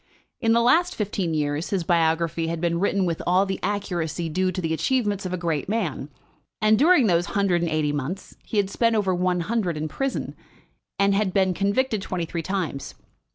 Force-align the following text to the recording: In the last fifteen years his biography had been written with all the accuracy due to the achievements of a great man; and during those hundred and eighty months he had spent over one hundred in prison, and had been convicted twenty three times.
In 0.39 0.53
the 0.53 0.61
last 0.63 0.95
fifteen 0.95 1.35
years 1.35 1.69
his 1.69 1.83
biography 1.83 2.47
had 2.47 2.59
been 2.59 2.79
written 2.79 3.05
with 3.05 3.21
all 3.27 3.45
the 3.45 3.59
accuracy 3.61 4.29
due 4.29 4.51
to 4.51 4.59
the 4.59 4.73
achievements 4.73 5.27
of 5.27 5.31
a 5.33 5.37
great 5.37 5.69
man; 5.69 6.09
and 6.59 6.79
during 6.79 7.05
those 7.05 7.27
hundred 7.37 7.61
and 7.61 7.69
eighty 7.69 7.91
months 7.91 8.35
he 8.43 8.57
had 8.57 8.71
spent 8.71 8.95
over 8.95 9.13
one 9.13 9.41
hundred 9.41 9.77
in 9.77 9.87
prison, 9.87 10.35
and 10.97 11.13
had 11.13 11.33
been 11.35 11.53
convicted 11.53 12.01
twenty 12.01 12.25
three 12.25 12.41
times. 12.41 12.95